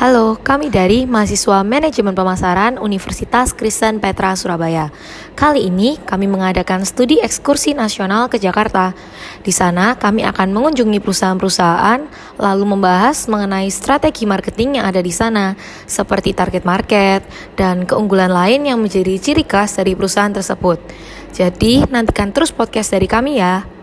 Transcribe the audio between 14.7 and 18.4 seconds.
yang ada di sana, seperti target market dan keunggulan